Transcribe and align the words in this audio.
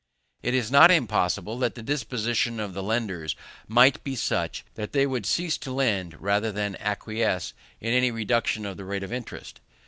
It 0.41 0.55
is 0.55 0.71
not 0.71 0.89
impossible 0.89 1.59
that 1.59 1.75
the 1.75 1.83
disposition 1.83 2.59
of 2.59 2.73
the 2.73 2.81
lenders 2.81 3.35
might 3.67 4.03
be 4.03 4.15
such, 4.15 4.65
that 4.73 4.93
they 4.93 5.05
would 5.05 5.27
cease 5.27 5.59
to 5.59 5.71
lend 5.71 6.19
rather 6.19 6.51
than 6.51 6.75
acquiesce 6.79 7.53
in 7.79 7.93
any 7.93 8.09
reduction 8.09 8.65
of 8.65 8.77
the 8.77 8.83
rate 8.85 9.03
of 9.03 9.13
interest. 9.13 9.61